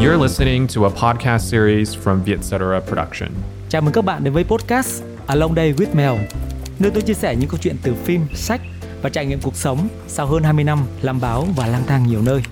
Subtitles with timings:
[0.00, 3.28] You're listening to a podcast series from Vietcetera Production.
[3.68, 6.12] Chào mừng các bạn đến với podcast Along Day with Mel,
[6.78, 8.60] nơi tôi chia sẻ những câu chuyện từ phim, sách
[9.02, 12.22] và trải nghiệm cuộc sống sau hơn 20 năm làm báo và lang thang nhiều
[12.22, 12.42] nơi.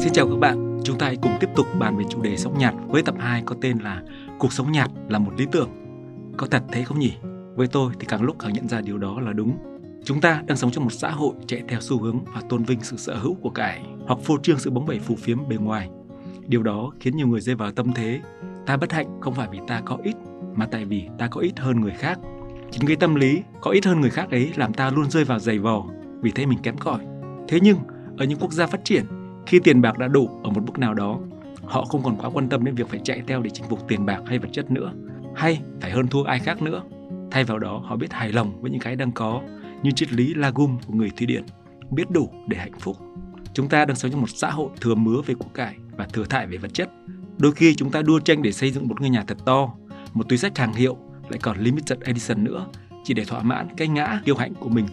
[0.00, 2.58] Xin chào các bạn, chúng ta hãy cùng tiếp tục bàn về chủ đề sống
[2.58, 4.02] nhạt với tập 2 có tên là
[4.38, 5.70] Cuộc sống nhạt là một lý tưởng.
[6.36, 7.12] Có thật thế không nhỉ?
[7.54, 9.58] Với tôi thì càng lúc càng nhận ra điều đó là đúng.
[10.04, 12.80] Chúng ta đang sống trong một xã hội chạy theo xu hướng và tôn vinh
[12.82, 15.88] sự sở hữu của cải hoặc phô trương sự bóng bẩy phù phiếm bề ngoài.
[16.46, 18.20] Điều đó khiến nhiều người rơi vào tâm thế,
[18.66, 20.14] ta bất hạnh không phải vì ta có ít,
[20.54, 22.18] mà tại vì ta có ít hơn người khác.
[22.70, 25.38] Chính cái tâm lý có ít hơn người khác ấy làm ta luôn rơi vào
[25.38, 25.84] giày vò,
[26.20, 27.00] vì thấy mình kém cỏi.
[27.48, 27.78] Thế nhưng,
[28.18, 29.04] ở những quốc gia phát triển,
[29.46, 31.18] khi tiền bạc đã đủ ở một mức nào đó,
[31.64, 34.06] họ không còn quá quan tâm đến việc phải chạy theo để chinh phục tiền
[34.06, 34.92] bạc hay vật chất nữa,
[35.34, 36.82] hay phải hơn thua ai khác nữa
[37.30, 39.42] Thay vào đó, họ biết hài lòng với những cái đang có,
[39.82, 41.44] như triết lý Lagum của người Thụy Điển,
[41.90, 42.96] biết đủ để hạnh phúc.
[43.54, 46.24] Chúng ta đang sống trong một xã hội thừa mứa về của cải và thừa
[46.24, 46.90] thải về vật chất.
[47.38, 49.74] Đôi khi chúng ta đua tranh để xây dựng một ngôi nhà thật to,
[50.14, 50.96] một túi sách hàng hiệu,
[51.28, 52.66] lại còn limited edition nữa,
[53.04, 54.86] chỉ để thỏa mãn cái ngã kiêu hãnh của mình.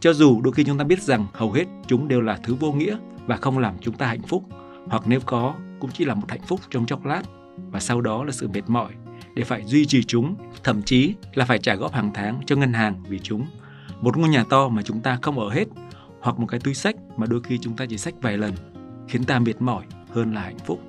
[0.00, 2.72] Cho dù đôi khi chúng ta biết rằng hầu hết chúng đều là thứ vô
[2.72, 4.44] nghĩa và không làm chúng ta hạnh phúc,
[4.86, 7.22] hoặc nếu có cũng chỉ là một hạnh phúc trong chốc lát
[7.70, 8.92] và sau đó là sự mệt mỏi
[9.40, 12.72] để phải duy trì chúng, thậm chí là phải trả góp hàng tháng cho ngân
[12.72, 13.46] hàng vì chúng.
[14.00, 15.64] Một ngôi nhà to mà chúng ta không ở hết,
[16.20, 18.52] hoặc một cái túi sách mà đôi khi chúng ta chỉ sách vài lần,
[19.08, 20.80] khiến ta mệt mỏi hơn là hạnh phúc.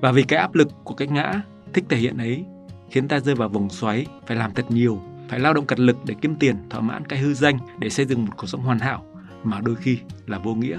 [0.00, 1.42] Và vì cái áp lực của cái ngã
[1.72, 2.44] thích thể hiện ấy
[2.90, 5.96] khiến ta rơi vào vòng xoáy phải làm thật nhiều, phải lao động cật lực
[6.06, 8.78] để kiếm tiền, thỏa mãn cái hư danh để xây dựng một cuộc sống hoàn
[8.78, 9.04] hảo
[9.44, 10.76] mà đôi khi là vô nghĩa.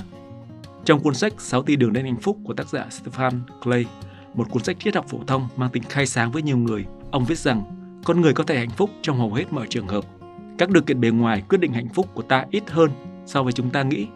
[0.86, 3.86] Trong cuốn sách 6 tỷ đường đến hạnh phúc của tác giả Stefan Clay,
[4.34, 6.86] một cuốn sách triết học phổ thông mang tính khai sáng với nhiều người.
[7.12, 7.64] Ông viết rằng,
[8.04, 10.04] con người có thể hạnh phúc trong hầu hết mọi trường hợp.
[10.58, 12.92] Các điều kiện bề ngoài quyết định hạnh phúc của ta ít hơn
[13.26, 14.08] so với chúng ta nghĩ.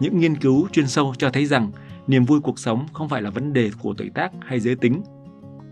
[0.00, 1.70] Những nghiên cứu chuyên sâu cho thấy rằng
[2.06, 5.02] niềm vui cuộc sống không phải là vấn đề của tuổi tác hay giới tính.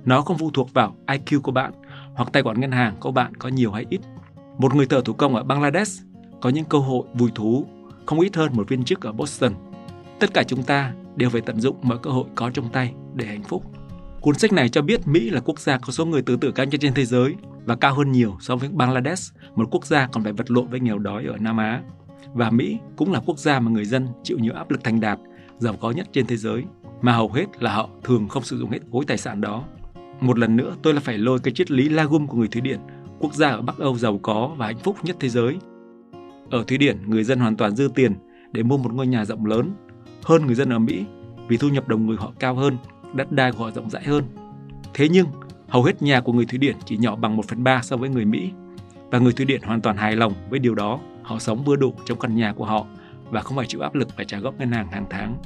[0.04, 1.72] Nó không phụ thuộc vào IQ của bạn
[2.14, 4.00] hoặc tài khoản ngân hàng của bạn có nhiều hay ít.
[4.58, 6.02] Một người thợ thủ công ở Bangladesh
[6.40, 7.66] có những cơ hội vui thú
[8.06, 9.52] không ít hơn một viên chức ở Boston.
[10.18, 13.26] Tất cả chúng ta đều phải tận dụng mọi cơ hội có trong tay để
[13.26, 13.75] hạnh phúc.
[14.26, 16.66] Cuốn sách này cho biết Mỹ là quốc gia có số người tự tử cao
[16.66, 20.24] nhất trên thế giới và cao hơn nhiều so với Bangladesh, một quốc gia còn
[20.24, 21.82] phải vật lộn với nghèo đói ở Nam Á.
[22.34, 25.18] Và Mỹ cũng là quốc gia mà người dân chịu nhiều áp lực thành đạt,
[25.58, 26.64] giàu có nhất trên thế giới,
[27.02, 29.64] mà hầu hết là họ thường không sử dụng hết khối tài sản đó.
[30.20, 32.80] Một lần nữa, tôi là phải lôi cái triết lý Lagum của người Thụy Điển,
[33.18, 35.58] quốc gia ở Bắc Âu giàu có và hạnh phúc nhất thế giới.
[36.50, 38.14] Ở Thụy Điển, người dân hoàn toàn dư tiền
[38.52, 39.70] để mua một ngôi nhà rộng lớn
[40.24, 41.04] hơn người dân ở Mỹ
[41.48, 42.76] vì thu nhập đồng người họ cao hơn,
[43.14, 44.24] đất đai của họ rộng rãi hơn.
[44.94, 45.26] Thế nhưng,
[45.68, 48.08] hầu hết nhà của người Thụy Điển chỉ nhỏ bằng 1 phần 3 so với
[48.08, 48.50] người Mỹ.
[49.10, 50.98] Và người Thụy Điển hoàn toàn hài lòng với điều đó.
[51.22, 52.86] Họ sống vừa đủ trong căn nhà của họ
[53.30, 55.36] và không phải chịu áp lực phải trả góp ngân hàng hàng tháng.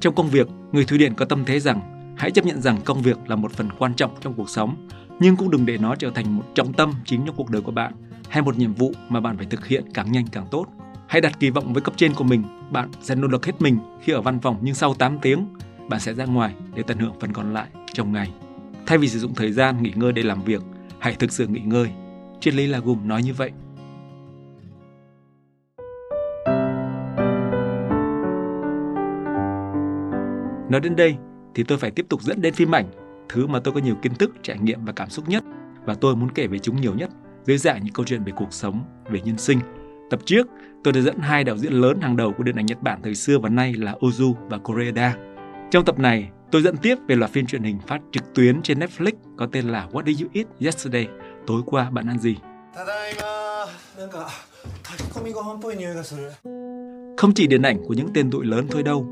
[0.00, 1.80] Trong công việc, người Thụy Điển có tâm thế rằng
[2.18, 4.88] hãy chấp nhận rằng công việc là một phần quan trọng trong cuộc sống,
[5.20, 7.72] nhưng cũng đừng để nó trở thành một trọng tâm chính trong cuộc đời của
[7.72, 7.92] bạn
[8.28, 10.66] hay một nhiệm vụ mà bạn phải thực hiện càng nhanh càng tốt.
[11.06, 13.78] Hãy đặt kỳ vọng với cấp trên của mình, bạn sẽ nỗ lực hết mình
[14.02, 15.46] khi ở văn phòng nhưng sau 8 tiếng,
[15.88, 18.30] bạn sẽ ra ngoài để tận hưởng phần còn lại trong ngày.
[18.86, 20.62] Thay vì sử dụng thời gian nghỉ ngơi để làm việc,
[20.98, 21.90] hãy thực sự nghỉ ngơi.
[22.40, 23.50] Triết lý là gồm nói như vậy.
[30.70, 31.16] Nói đến đây
[31.54, 32.86] thì tôi phải tiếp tục dẫn đến phim ảnh,
[33.28, 35.44] thứ mà tôi có nhiều kiến thức, trải nghiệm và cảm xúc nhất
[35.84, 37.10] và tôi muốn kể về chúng nhiều nhất
[37.44, 39.60] dưới dạng những câu chuyện về cuộc sống, về nhân sinh
[40.10, 40.46] Tập trước,
[40.84, 43.14] tôi đã dẫn hai đạo diễn lớn hàng đầu của điện ảnh Nhật Bản thời
[43.14, 45.16] xưa và nay là Ozu và Koreeda.
[45.74, 48.78] Trong tập này, tôi dẫn tiếp về loạt phim truyền hình phát trực tuyến trên
[48.78, 51.08] Netflix có tên là What Did You Eat Yesterday?
[51.46, 52.36] Tối qua bạn ăn gì?
[57.16, 59.06] Không chỉ điện ảnh của những tên tuổi lớn thôi đâu,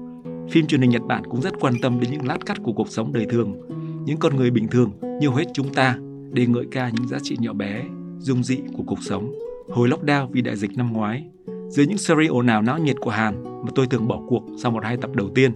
[0.50, 2.88] phim truyền hình Nhật Bản cũng rất quan tâm đến những lát cắt của cuộc
[2.88, 3.60] sống đời thường,
[4.04, 4.90] những con người bình thường
[5.20, 5.96] như hết chúng ta
[6.32, 7.82] để ngợi ca những giá trị nhỏ bé,
[8.18, 9.32] dung dị của cuộc sống
[9.68, 11.24] hồi lockdown vì đại dịch năm ngoái.
[11.68, 14.70] Dưới những series ồn ào náo nhiệt của Hàn mà tôi thường bỏ cuộc sau
[14.70, 15.52] một hai tập đầu tiên,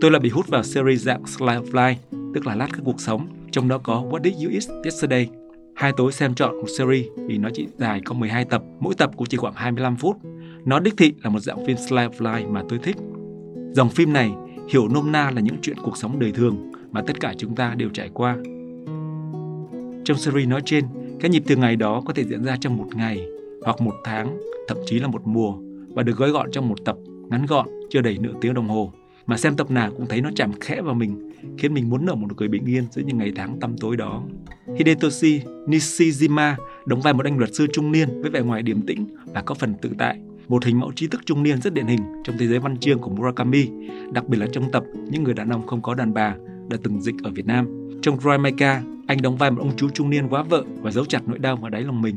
[0.00, 1.94] tôi là bị hút vào series dạng Slice of Life,
[2.34, 5.28] tức là lát các cuộc sống, trong đó có What Did You Eat Yesterday.
[5.74, 9.10] Hai tối xem chọn một series vì nó chỉ dài có 12 tập, mỗi tập
[9.16, 10.16] cũng chỉ khoảng 25 phút.
[10.64, 12.96] Nó đích thị là một dạng phim Slice of Life mà tôi thích.
[13.72, 14.32] Dòng phim này
[14.68, 17.74] hiểu nôm na là những chuyện cuộc sống đời thường mà tất cả chúng ta
[17.76, 18.36] đều trải qua.
[20.04, 20.84] Trong series nói trên,
[21.20, 23.26] cái nhịp từ ngày đó có thể diễn ra trong một ngày,
[23.64, 25.54] hoặc một tháng, thậm chí là một mùa
[25.94, 26.96] và được gói gọn trong một tập
[27.30, 28.92] ngắn gọn chưa đầy nửa tiếng đồng hồ
[29.26, 32.14] mà xem tập nào cũng thấy nó chạm khẽ vào mình khiến mình muốn nở
[32.14, 34.22] một nụ cười bình yên giữa những ngày tháng tăm tối đó.
[34.78, 36.54] Hidetoshi Nishijima
[36.86, 39.54] đóng vai một anh luật sư trung niên với vẻ ngoài điềm tĩnh và có
[39.54, 40.18] phần tự tại.
[40.48, 42.98] Một hình mẫu trí thức trung niên rất điển hình trong thế giới văn chương
[42.98, 43.68] của Murakami,
[44.12, 46.34] đặc biệt là trong tập Những người đàn ông không có đàn bà
[46.68, 47.90] đã từng dịch ở Việt Nam.
[48.02, 51.04] Trong Roy Maika, anh đóng vai một ông chú trung niên quá vợ và giấu
[51.04, 52.16] chặt nỗi đau vào đáy lòng mình.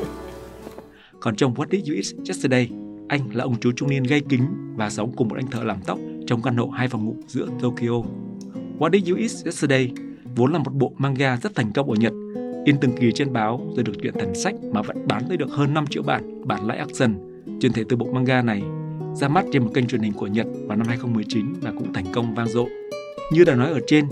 [1.20, 2.68] Còn trong What Did You Eat Yesterday,
[3.08, 4.42] anh là ông chú trung niên gây kính
[4.76, 7.46] và sống cùng một anh thợ làm tóc trong căn hộ hai phòng ngủ giữa
[7.62, 8.02] Tokyo.
[8.78, 9.92] What Did You Eat Yesterday
[10.36, 12.12] vốn là một bộ manga rất thành công ở Nhật,
[12.64, 15.50] in từng kỳ trên báo rồi được chuyển thành sách mà vẫn bán tới được
[15.50, 17.14] hơn 5 triệu bản bản live action.
[17.60, 18.62] Truyền thể từ bộ manga này
[19.14, 22.06] ra mắt trên một kênh truyền hình của Nhật vào năm 2019 và cũng thành
[22.14, 22.70] công vang dội.
[23.32, 24.04] Như đã nói ở trên,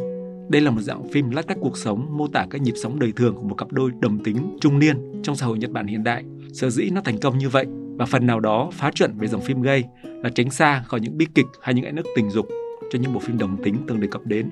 [0.48, 3.12] đây là một dạng phim lát cắt cuộc sống mô tả các nhịp sống đời
[3.16, 6.04] thường của một cặp đôi đồng tính trung niên trong xã hội Nhật Bản hiện
[6.04, 6.24] đại.
[6.52, 7.66] Sở dĩ nó thành công như vậy
[7.96, 11.18] và phần nào đó phá chuẩn về dòng phim gay là tránh xa khỏi những
[11.18, 12.48] bi kịch hay những ái nước tình dục
[12.90, 14.50] cho những bộ phim đồng tính từng đề cập đến.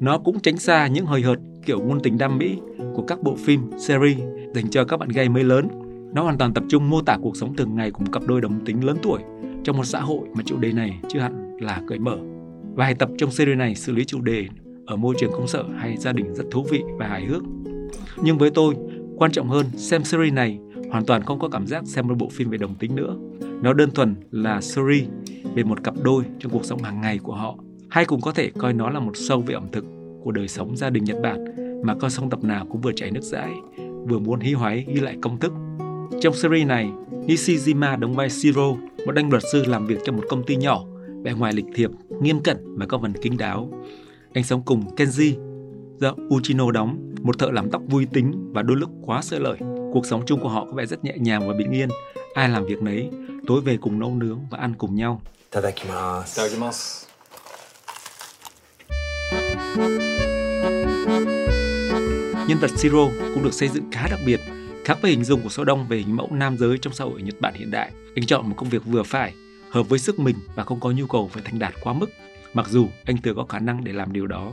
[0.00, 2.58] Nó cũng tránh xa những hời hợt kiểu ngôn tình đam mỹ
[2.94, 4.18] của các bộ phim, series
[4.54, 5.68] dành cho các bạn gay mới lớn.
[6.14, 8.40] Nó hoàn toàn tập trung mô tả cuộc sống thường ngày của một cặp đôi
[8.40, 9.20] đồng tính lớn tuổi
[9.64, 12.16] trong một xã hội mà chủ đề này chưa hẳn là cởi mở.
[12.74, 14.46] Vài tập trong series này xử lý chủ đề
[14.86, 17.42] ở môi trường công sở hay gia đình rất thú vị và hài hước.
[18.22, 18.74] Nhưng với tôi,
[19.16, 20.58] quan trọng hơn xem series này
[20.90, 23.16] hoàn toàn không có cảm giác xem một bộ phim về đồng tính nữa.
[23.62, 25.08] Nó đơn thuần là series
[25.54, 27.56] về một cặp đôi trong cuộc sống hàng ngày của họ.
[27.88, 29.84] Hay cũng có thể coi nó là một show về ẩm thực
[30.22, 31.44] của đời sống gia đình Nhật Bản
[31.82, 33.52] mà coi xong tập nào cũng vừa chảy nước dãi,
[34.08, 35.52] vừa muốn hí hoáy ghi lại công thức.
[36.20, 36.90] Trong series này,
[37.26, 38.72] Nishijima đóng vai Shiro,
[39.06, 40.84] một anh luật sư làm việc trong một công ty nhỏ,
[41.24, 41.90] vẻ ngoài lịch thiệp,
[42.20, 43.68] nghiêm cẩn và có phần kinh đáo.
[44.34, 45.34] Anh sống cùng Kenji,
[46.00, 49.56] do Uchino đóng, một thợ làm tóc vui tính và đôi lúc quá sơ lợi.
[49.92, 51.88] Cuộc sống chung của họ có vẻ rất nhẹ nhàng và bình yên.
[52.34, 53.10] Ai làm việc nấy,
[53.46, 55.20] tối về cùng nấu nướng và ăn cùng nhau.
[55.50, 56.36] Tadakimasu.
[56.36, 57.06] Tadakimasu.
[62.48, 64.40] Nhân vật Shiro cũng được xây dựng khá đặc biệt
[64.84, 67.22] Khác với hình dung của số đông về hình mẫu nam giới trong xã hội
[67.22, 69.34] Nhật Bản hiện đại, anh chọn một công việc vừa phải,
[69.70, 72.10] hợp với sức mình và không có nhu cầu phải thành đạt quá mức,
[72.54, 74.52] mặc dù anh tự có khả năng để làm điều đó.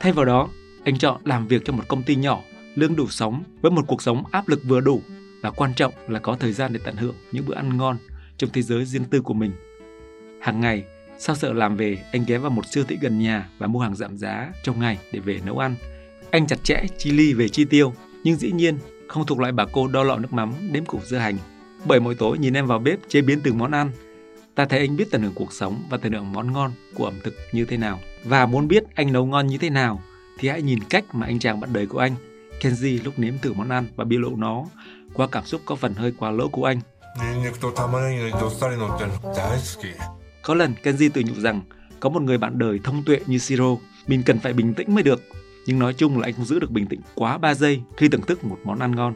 [0.00, 0.48] Thay vào đó,
[0.84, 2.40] anh chọn làm việc cho một công ty nhỏ,
[2.74, 5.02] lương đủ sống với một cuộc sống áp lực vừa đủ
[5.42, 7.96] và quan trọng là có thời gian để tận hưởng những bữa ăn ngon
[8.36, 9.52] trong thế giới riêng tư của mình.
[10.40, 10.84] Hàng ngày,
[11.18, 13.96] sau sợ làm về, anh ghé vào một siêu thị gần nhà và mua hàng
[13.96, 15.74] giảm giá trong ngày để về nấu ăn.
[16.30, 18.78] Anh chặt chẽ chi ly về chi tiêu, nhưng dĩ nhiên
[19.08, 21.36] không thuộc loại bà cô đo lọ nước mắm, đếm củ dưa hành.
[21.84, 23.90] Bởi mỗi tối nhìn em vào bếp chế biến từng món ăn,
[24.58, 27.14] ta thấy anh biết tận hưởng cuộc sống và tận hưởng món ngon của ẩm
[27.24, 28.00] thực như thế nào.
[28.24, 30.02] Và muốn biết anh nấu ngon như thế nào
[30.38, 32.14] thì hãy nhìn cách mà anh chàng bạn đời của anh,
[32.60, 34.64] Kenji lúc nếm thử món ăn và biểu lộ nó
[35.14, 36.80] qua cảm xúc có phần hơi quá lỗ của anh.
[40.42, 41.60] Có lần Kenji tự nhủ rằng
[42.00, 43.76] có một người bạn đời thông tuệ như Siro,
[44.06, 45.22] mình cần phải bình tĩnh mới được
[45.66, 48.26] nhưng nói chung là anh không giữ được bình tĩnh quá 3 giây khi thưởng
[48.26, 49.14] thức một món ăn ngon.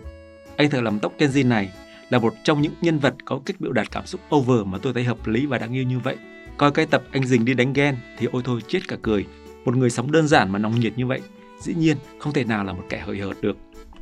[0.57, 1.73] Anh thử làm tóc Kenji này
[2.13, 4.93] là một trong những nhân vật có cách biểu đạt cảm xúc over mà tôi
[4.93, 6.17] thấy hợp lý và đáng yêu như vậy.
[6.57, 9.27] Coi cái tập anh dình đi đánh ghen thì ôi thôi chết cả cười.
[9.65, 11.21] Một người sống đơn giản mà nóng nhiệt như vậy,
[11.61, 13.57] dĩ nhiên không thể nào là một kẻ hời hợt được.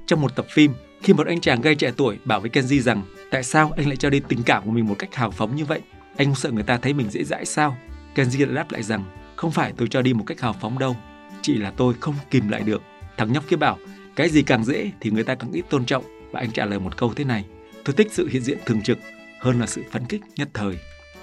[0.07, 0.73] Trong một tập phim,
[1.03, 3.97] khi một anh chàng gây trẻ tuổi bảo với Kenji rằng tại sao anh lại
[3.97, 5.81] cho đi tình cảm của mình một cách hào phóng như vậy?
[6.17, 7.77] Anh không sợ người ta thấy mình dễ dãi sao?
[8.15, 9.05] Kenji đã đáp lại rằng
[9.37, 10.97] không phải tôi cho đi một cách hào phóng đâu,
[11.43, 12.83] chỉ là tôi không kìm lại được.
[13.17, 13.79] Thằng nhóc kia bảo,
[14.17, 16.05] cái gì càng dễ thì người ta càng ít tôn trọng.
[16.33, 17.45] Và anh trả lời một câu thế này,
[17.91, 18.99] tôi thích sự hiện diện thường trực
[19.41, 20.79] hơn là sự phấn kích nhất thời.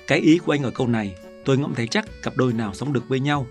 [0.07, 2.93] Cái ý của anh ở câu này, tôi ngẫm thấy chắc cặp đôi nào sống
[2.93, 3.47] được với nhau.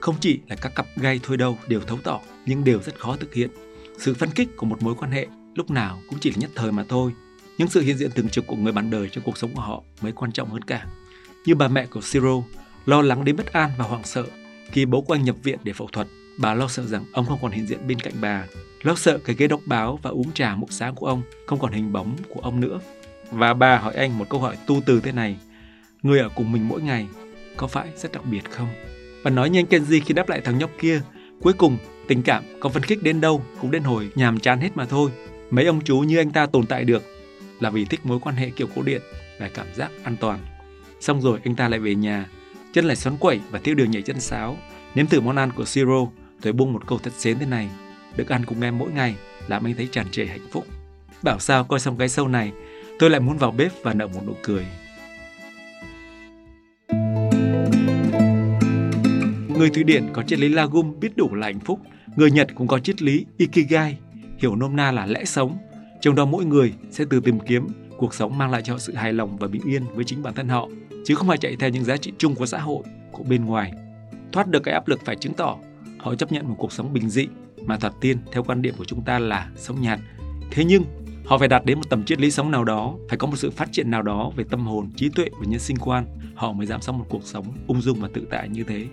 [0.00, 3.16] Không chỉ là các cặp gay thôi đâu đều thấu tỏ, nhưng đều rất khó
[3.16, 3.50] thực hiện.
[3.98, 6.72] Sự phấn kích của một mối quan hệ lúc nào cũng chỉ là nhất thời
[6.72, 7.12] mà thôi.
[7.58, 9.82] Nhưng sự hiện diện thường trực của người bạn đời trong cuộc sống của họ
[10.00, 10.86] mới quan trọng hơn cả.
[11.46, 12.42] Như bà mẹ của Siro,
[12.86, 14.24] lo lắng đến bất an và hoảng sợ
[14.70, 17.38] khi bố của anh nhập viện để phẫu thuật, bà lo sợ rằng ông không
[17.42, 18.44] còn hiện diện bên cạnh bà.
[18.82, 21.72] Lo sợ cái ghế đốc báo và uống trà mỗi sáng của ông không còn
[21.72, 22.80] hình bóng của ông nữa.
[23.30, 25.36] Và bà hỏi anh một câu hỏi tu từ thế này.
[26.02, 27.06] Người ở cùng mình mỗi ngày
[27.56, 28.68] có phải rất đặc biệt không?
[29.22, 31.02] Và nói như anh Kenji khi đáp lại thằng nhóc kia,
[31.42, 31.78] cuối cùng
[32.08, 35.10] tình cảm có phân khích đến đâu cũng đến hồi nhàm chán hết mà thôi.
[35.50, 37.02] Mấy ông chú như anh ta tồn tại được
[37.60, 39.02] là vì thích mối quan hệ kiểu cổ điện
[39.40, 40.38] và cảm giác an toàn.
[41.00, 42.26] Xong rồi anh ta lại về nhà
[42.72, 44.56] chân lại xoắn quẩy và thiếu đường nhảy chân sáo.
[44.94, 46.06] Nếm thử món ăn của Siro,
[46.42, 47.68] tôi buông một câu thật xến thế này.
[48.16, 49.14] Được ăn cùng em mỗi ngày
[49.48, 50.66] làm anh thấy tràn trề hạnh phúc.
[51.22, 52.52] Bảo sao coi xong cái sâu này,
[52.98, 54.66] tôi lại muốn vào bếp và nở một nụ cười.
[59.58, 61.80] Người Thụy Điển có triết lý Lagum biết đủ là hạnh phúc.
[62.16, 63.98] Người Nhật cũng có triết lý Ikigai,
[64.38, 65.58] hiểu nôm na là lẽ sống.
[66.00, 67.66] Trong đó mỗi người sẽ từ tìm kiếm
[67.98, 70.34] cuộc sống mang lại cho họ sự hài lòng và bình yên với chính bản
[70.34, 70.68] thân họ
[71.04, 73.72] chứ không phải chạy theo những giá trị chung của xã hội, của bên ngoài.
[74.32, 75.56] thoát được cái áp lực phải chứng tỏ
[75.98, 77.26] họ chấp nhận một cuộc sống bình dị
[77.66, 80.00] mà thoạt tiên theo quan điểm của chúng ta là sống nhạt.
[80.50, 80.84] Thế nhưng
[81.26, 83.50] họ phải đạt đến một tầm triết lý sống nào đó, phải có một sự
[83.50, 86.66] phát triển nào đó về tâm hồn, trí tuệ và nhân sinh quan, họ mới
[86.66, 88.86] dám sống một cuộc sống ung dung và tự tại như thế.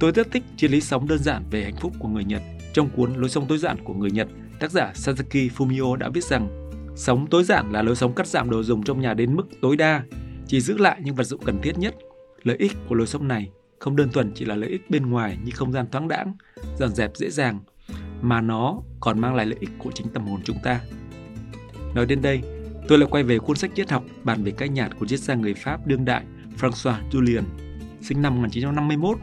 [0.00, 2.42] Tôi rất thích triết lý sống đơn giản về hạnh phúc của người Nhật.
[2.72, 4.28] Trong cuốn Lối sống tối giản của người Nhật,
[4.60, 8.50] tác giả Sasaki Fumio đã viết rằng sống tối giản là lối sống cắt giảm
[8.50, 10.02] đồ dùng trong nhà đến mức tối đa,
[10.46, 11.94] chỉ giữ lại những vật dụng cần thiết nhất.
[12.42, 13.50] Lợi ích của lối sống này
[13.80, 16.34] không đơn thuần chỉ là lợi ích bên ngoài như không gian thoáng đãng,
[16.78, 17.60] dọn dẹp dễ dàng,
[18.22, 20.80] mà nó còn mang lại lợi ích của chính tâm hồn chúng ta.
[21.94, 22.40] Nói đến đây,
[22.88, 25.34] tôi lại quay về cuốn sách triết học bàn về cái nhạt của triết gia
[25.34, 26.24] người Pháp đương đại
[26.60, 27.42] François Julien,
[28.00, 29.18] sinh năm 1951.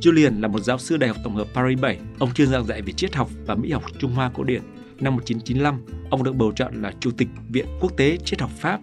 [0.00, 1.98] Julien là một giáo sư đại học tổng hợp Paris 7.
[2.18, 4.62] Ông chuyên giảng dạy về triết học và mỹ học Trung Hoa cổ điển.
[5.00, 8.80] Năm 1995, ông được bầu chọn là Chủ tịch Viện Quốc tế Triết học Pháp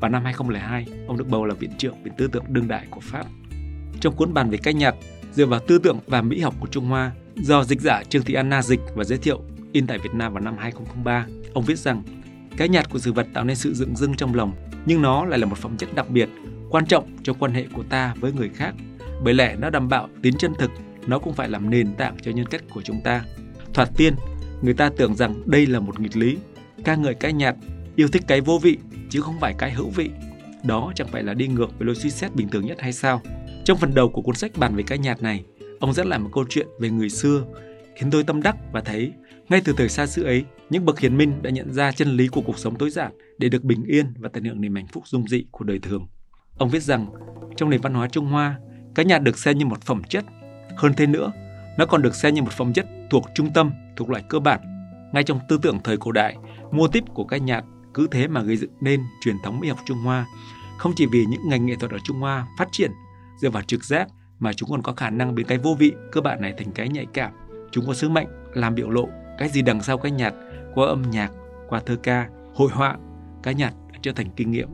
[0.00, 3.00] và năm 2002, ông được bầu là Viện trưởng Viện Tư tưởng Đương đại của
[3.00, 3.26] Pháp.
[4.00, 4.94] Trong cuốn bàn về cách nhạc,
[5.32, 8.34] dựa vào tư tưởng và mỹ học của Trung Hoa do dịch giả Trương Thị
[8.34, 12.02] Anna dịch và giới thiệu in tại Việt Nam vào năm 2003, ông viết rằng
[12.56, 14.52] cái nhạt của sự vật tạo nên sự dựng dưng trong lòng,
[14.86, 16.28] nhưng nó lại là một phẩm chất đặc biệt,
[16.70, 18.74] quan trọng cho quan hệ của ta với người khác,
[19.24, 20.70] bởi lẽ nó đảm bảo tính chân thực,
[21.06, 23.24] nó cũng phải làm nền tảng cho nhân cách của chúng ta.
[23.74, 24.14] Thoạt tiên,
[24.62, 26.38] người ta tưởng rằng đây là một nghịch lý,
[26.84, 27.56] ca ngợi cái nhạt,
[27.96, 28.78] yêu thích cái vô vị
[29.10, 30.10] chứ không phải cái hữu vị.
[30.64, 33.22] Đó chẳng phải là đi ngược với lối suy xét bình thường nhất hay sao?
[33.66, 35.44] Trong phần đầu của cuốn sách bàn về ca nhạc này,
[35.80, 37.44] ông dẫn lại một câu chuyện về người xưa,
[37.96, 39.12] khiến tôi tâm đắc và thấy
[39.48, 42.28] ngay từ thời xa xưa ấy, những bậc hiền minh đã nhận ra chân lý
[42.28, 45.02] của cuộc sống tối giản để được bình yên và tận hưởng niềm hạnh phúc
[45.06, 46.06] dung dị của đời thường.
[46.58, 47.06] Ông viết rằng,
[47.56, 48.58] trong nền văn hóa Trung Hoa,
[48.94, 50.24] cái nhạc được xem như một phẩm chất.
[50.76, 51.32] Hơn thế nữa,
[51.78, 54.60] nó còn được xem như một phẩm chất thuộc trung tâm, thuộc loại cơ bản.
[55.12, 56.36] Ngay trong tư tưởng thời cổ đại,
[56.72, 59.78] mô típ của ca nhạc cứ thế mà gây dựng nên truyền thống mỹ học
[59.86, 60.26] Trung Hoa.
[60.78, 62.90] Không chỉ vì những ngành nghệ thuật ở Trung Hoa phát triển
[63.40, 66.20] dựa vào trực giác mà chúng còn có khả năng biến cái vô vị cơ
[66.20, 67.32] bản này thành cái nhạy cảm.
[67.70, 70.34] Chúng có sứ mệnh làm biểu lộ cái gì đằng sau cái nhạc
[70.74, 71.30] qua âm nhạc,
[71.68, 72.96] qua thơ ca, hội họa,
[73.42, 74.68] cái nhạc đã trở thành kinh nghiệm.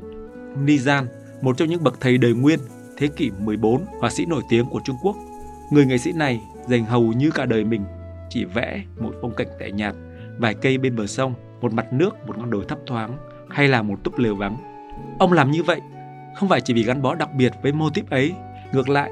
[0.66, 1.06] Nizan,
[1.42, 2.58] một trong những bậc thầy đời nguyên
[2.96, 5.16] thế kỷ 14, họa sĩ nổi tiếng của Trung Quốc.
[5.70, 7.84] Người nghệ sĩ này dành hầu như cả đời mình
[8.28, 9.94] chỉ vẽ một phong cảnh tẻ nhạt,
[10.38, 13.16] vài cây bên bờ sông, một mặt nước, một ngọn đồi thấp thoáng
[13.50, 14.56] hay là một túp lều vắng.
[15.18, 15.80] Ông làm như vậy
[16.34, 18.32] không phải chỉ vì gắn bó đặc biệt với mô típ ấy,
[18.72, 19.10] ngược lại,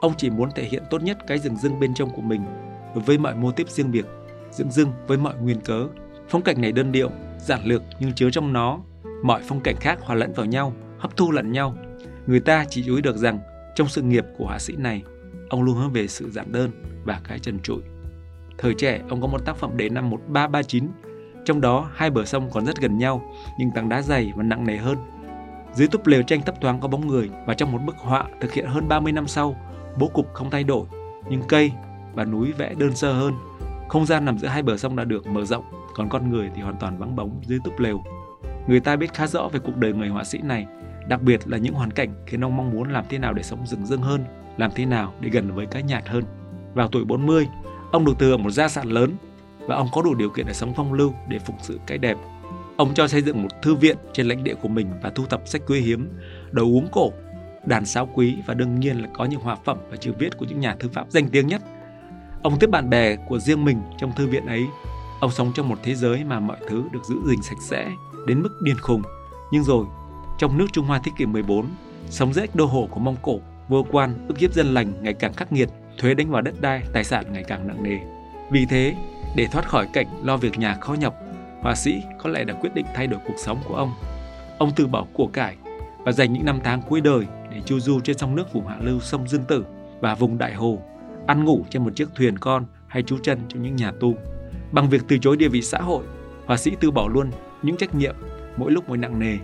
[0.00, 2.40] ông chỉ muốn thể hiện tốt nhất cái rừng rưng bên trong của mình
[2.94, 4.04] với mọi mô tiếp riêng biệt
[4.56, 5.86] rừng rưng với mọi nguyên cớ.
[6.28, 8.78] Phong cảnh này đơn điệu, giản lược nhưng chứa trong nó
[9.22, 11.74] mọi phong cảnh khác hòa lẫn vào nhau, hấp thu lẫn nhau.
[12.26, 13.38] Người ta chỉ chú ý được rằng
[13.74, 15.02] trong sự nghiệp của họa sĩ này,
[15.48, 16.70] ông luôn hướng về sự giản đơn
[17.04, 17.80] và cái trần trụi.
[18.58, 20.88] Thời trẻ, ông có một tác phẩm đến năm 1339,
[21.44, 24.66] trong đó hai bờ sông còn rất gần nhau, nhưng tảng đá dày và nặng
[24.66, 24.96] nề hơn.
[25.76, 28.52] Dưới túp lều tranh thấp thoáng có bóng người và trong một bức họa thực
[28.52, 29.56] hiện hơn 30 năm sau,
[29.98, 30.86] bố cục không thay đổi,
[31.28, 31.72] nhưng cây
[32.14, 33.34] và núi vẽ đơn sơ hơn
[33.88, 35.64] không gian nằm giữa hai bờ sông đã được mở rộng,
[35.94, 38.04] còn con người thì hoàn toàn vắng bóng dưới túp lều.
[38.66, 40.66] Người ta biết khá rõ về cuộc đời người họa sĩ này,
[41.08, 43.66] đặc biệt là những hoàn cảnh khiến ông mong muốn làm thế nào để sống
[43.66, 44.24] rừng rưng hơn,
[44.56, 46.24] làm thế nào để gần với cái nhạt hơn.
[46.74, 47.46] Vào tuổi 40,
[47.92, 49.16] ông được thừa một gia sản lớn
[49.58, 52.16] và ông có đủ điều kiện để sống phong lưu để phục sự cái đẹp.
[52.76, 55.48] Ông cho xây dựng một thư viện trên lãnh địa của mình và thu thập
[55.48, 56.08] sách quý hiếm,
[56.50, 57.12] đồ uống cổ,
[57.66, 60.46] đàn sáo quý và đương nhiên là có những hòa phẩm và chữ viết của
[60.48, 61.62] những nhà thư pháp danh tiếng nhất
[62.46, 64.66] Ông tiếp bạn bè của riêng mình trong thư viện ấy.
[65.20, 67.90] Ông sống trong một thế giới mà mọi thứ được giữ gìn sạch sẽ
[68.26, 69.02] đến mức điên khùng.
[69.52, 69.86] Nhưng rồi,
[70.38, 71.66] trong nước Trung Hoa thế kỷ 14,
[72.10, 75.34] sống dưới đô hộ của Mông Cổ, vô quan, ức hiếp dân lành ngày càng
[75.34, 75.68] khắc nghiệt,
[75.98, 77.98] thuế đánh vào đất đai, tài sản ngày càng nặng nề.
[78.50, 78.94] Vì thế,
[79.36, 81.14] để thoát khỏi cảnh lo việc nhà khó nhọc,
[81.60, 83.94] họa sĩ có lẽ đã quyết định thay đổi cuộc sống của ông.
[84.58, 85.56] Ông từ bỏ của cải
[86.04, 88.76] và dành những năm tháng cuối đời để chu du trên sông nước vùng hạ
[88.80, 89.64] lưu sông Dương Tử
[90.00, 90.78] và vùng Đại Hồ
[91.26, 94.14] ăn ngủ trên một chiếc thuyền con hay trú chân trong những nhà tu.
[94.72, 96.04] Bằng việc từ chối địa vị xã hội,
[96.46, 97.30] họa sĩ từ bỏ luôn
[97.62, 98.14] những trách nhiệm
[98.56, 99.36] mỗi lúc mỗi nặng nề.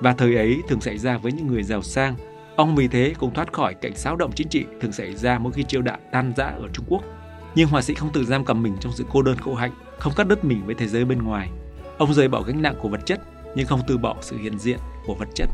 [0.00, 2.14] Và thời ấy thường xảy ra với những người giàu sang.
[2.56, 5.52] Ông vì thế cũng thoát khỏi cảnh xáo động chính trị thường xảy ra mỗi
[5.52, 7.04] khi triều đại tan rã ở Trung Quốc.
[7.54, 10.12] Nhưng họa sĩ không tự giam cầm mình trong sự cô đơn khổ hạnh, không
[10.16, 11.50] cắt đứt mình với thế giới bên ngoài.
[11.98, 13.20] Ông rời bỏ gánh nặng của vật chất
[13.56, 15.48] nhưng không từ bỏ sự hiện diện của vật chất.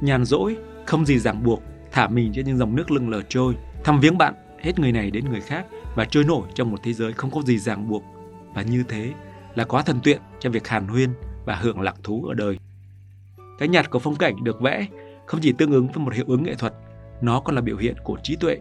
[0.00, 1.62] Nhàn rỗi, không gì ràng buộc,
[1.92, 5.10] thả mình trên những dòng nước lưng lờ trôi, thăm viếng bạn hết người này
[5.10, 8.02] đến người khác và trôi nổi trong một thế giới không có gì ràng buộc
[8.54, 9.12] và như thế
[9.54, 11.10] là quá thần tuyện cho việc hàn huyên
[11.44, 12.58] và hưởng lạc thú ở đời.
[13.58, 14.86] Cái nhạt của phong cảnh được vẽ
[15.26, 16.74] không chỉ tương ứng với một hiệu ứng nghệ thuật,
[17.20, 18.58] nó còn là biểu hiện của trí tuệ.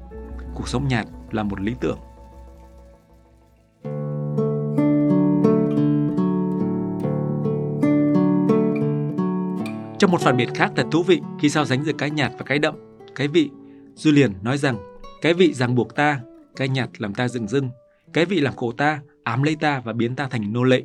[0.56, 1.98] Cuộc sống nhạt là một lý tưởng.
[10.06, 12.46] Trong một phản biện khác thật thú vị khi so sánh giữa cái nhạt và
[12.46, 12.76] cái đậm,
[13.16, 13.50] cái vị,
[13.96, 14.78] Julian nói rằng
[15.22, 16.20] cái vị ràng buộc ta,
[16.56, 17.70] cái nhạt làm ta dừng dưng,
[18.14, 20.84] cái vị làm khổ ta, ám lấy ta và biến ta thành nô lệ.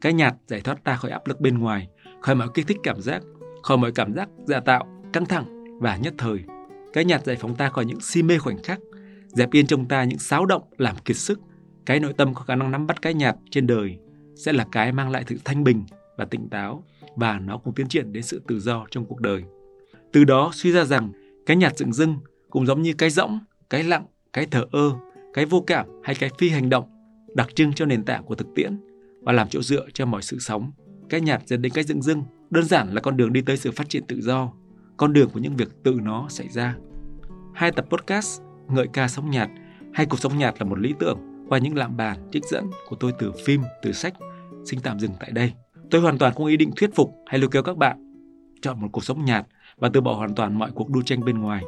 [0.00, 1.88] Cái nhạt giải thoát ta khỏi áp lực bên ngoài,
[2.20, 3.22] khỏi mọi kích thích cảm giác,
[3.62, 6.38] khỏi mọi cảm giác giả tạo, căng thẳng và nhất thời.
[6.92, 8.78] Cái nhạt giải phóng ta khỏi những si mê khoảnh khắc,
[9.26, 11.40] dẹp yên trong ta những xáo động làm kiệt sức.
[11.86, 13.98] Cái nội tâm có khả năng nắm bắt cái nhạt trên đời
[14.36, 15.84] sẽ là cái mang lại sự thanh bình
[16.18, 16.84] và tỉnh táo
[17.16, 19.44] và nó cũng tiến triển đến sự tự do trong cuộc đời.
[20.12, 21.12] Từ đó suy ra rằng
[21.46, 22.16] cái nhạt dựng dưng
[22.50, 23.38] cũng giống như cái rỗng,
[23.70, 24.90] cái lặng, cái thờ ơ,
[25.34, 26.84] cái vô cảm hay cái phi hành động
[27.34, 28.78] đặc trưng cho nền tảng của thực tiễn
[29.22, 30.72] và làm chỗ dựa cho mọi sự sống.
[31.08, 33.70] Cái nhạt dẫn đến cái dựng dưng đơn giản là con đường đi tới sự
[33.72, 34.52] phát triển tự do,
[34.96, 36.76] con đường của những việc tự nó xảy ra.
[37.54, 39.50] Hai tập podcast Ngợi ca sống nhạt
[39.94, 42.96] hay Cuộc sống nhạt là một lý tưởng qua những lạm bàn trích dẫn của
[42.96, 44.14] tôi từ phim, từ sách
[44.64, 45.52] xin tạm dừng tại đây.
[45.90, 47.96] Tôi hoàn toàn không ý định thuyết phục hay lôi kéo các bạn
[48.62, 51.38] chọn một cuộc sống nhạt và từ bỏ hoàn toàn mọi cuộc đua tranh bên
[51.38, 51.64] ngoài.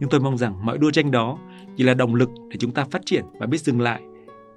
[0.00, 1.38] Nhưng tôi mong rằng mọi đua tranh đó
[1.76, 4.02] chỉ là động lực để chúng ta phát triển và biết dừng lại,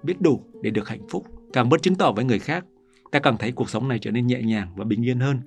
[0.03, 1.25] biết đủ để được hạnh phúc.
[1.53, 2.65] Càng bớt chứng tỏ với người khác,
[3.11, 5.39] ta càng thấy cuộc sống này trở nên nhẹ nhàng và bình yên hơn.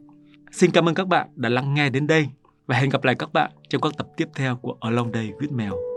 [0.52, 2.28] Xin cảm ơn các bạn đã lắng nghe đến đây
[2.66, 5.56] và hẹn gặp lại các bạn trong các tập tiếp theo của Along Day with
[5.56, 5.91] Mèo.